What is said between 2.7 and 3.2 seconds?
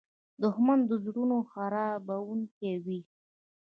وي